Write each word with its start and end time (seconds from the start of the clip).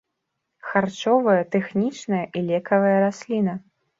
Харчовая, 0.69 1.43
тэхнічная 1.57 2.23
і 2.39 2.43
лекавая 2.49 2.97
расліна. 3.07 3.53